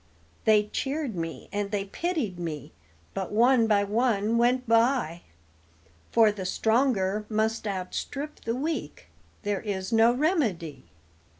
They 0.45 0.63
cheered 0.69 1.15
me 1.15 1.47
and 1.53 1.69
they 1.69 1.85
pitied 1.85 2.39
me, 2.39 2.71
but 3.13 3.31
one 3.31 3.67
by 3.67 3.83
one 3.83 4.39
went 4.39 4.67
by, 4.67 5.21
For 6.11 6.31
the 6.31 6.43
stronger 6.43 7.27
must 7.29 7.67
outstrip 7.67 8.39
the 8.41 8.55
weak; 8.55 9.09
there 9.43 9.61
is 9.61 9.93
no 9.93 10.11
remedy. 10.11 10.85